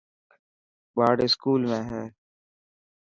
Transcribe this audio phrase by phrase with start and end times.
[0.95, 2.03] ٻاڙ اسڪول ۾ هي.